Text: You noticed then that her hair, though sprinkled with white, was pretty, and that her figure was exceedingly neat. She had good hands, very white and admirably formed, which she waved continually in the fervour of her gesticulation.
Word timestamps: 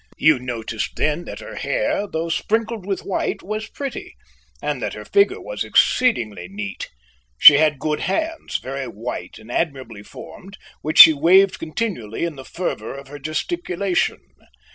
You 0.17 0.39
noticed 0.39 0.95
then 0.95 1.25
that 1.25 1.41
her 1.41 1.53
hair, 1.57 2.07
though 2.07 2.29
sprinkled 2.29 2.87
with 2.87 3.01
white, 3.01 3.43
was 3.43 3.69
pretty, 3.69 4.15
and 4.59 4.81
that 4.81 4.95
her 4.95 5.05
figure 5.05 5.39
was 5.39 5.63
exceedingly 5.63 6.47
neat. 6.49 6.89
She 7.37 7.59
had 7.59 7.77
good 7.77 7.99
hands, 7.99 8.57
very 8.57 8.87
white 8.87 9.37
and 9.37 9.51
admirably 9.51 10.01
formed, 10.01 10.57
which 10.81 10.97
she 11.01 11.13
waved 11.13 11.59
continually 11.59 12.23
in 12.25 12.35
the 12.35 12.43
fervour 12.43 12.95
of 12.97 13.09
her 13.09 13.19
gesticulation. 13.19 14.21